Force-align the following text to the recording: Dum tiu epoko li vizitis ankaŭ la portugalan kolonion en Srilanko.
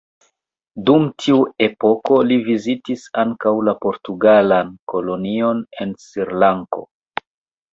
Dum 0.89 1.03
tiu 1.23 1.35
epoko 1.65 2.17
li 2.31 2.37
vizitis 2.47 3.03
ankaŭ 3.25 3.53
la 3.69 3.75
portugalan 3.87 4.73
kolonion 4.95 5.63
en 5.87 5.95
Srilanko. 6.07 6.83